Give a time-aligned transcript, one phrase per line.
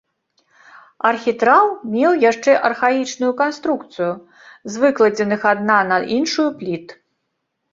[1.09, 1.65] Архітраў
[1.97, 4.09] меў яшчэ архаічную канструкцыю
[4.73, 6.87] з выкладзеных адна на іншую пліт.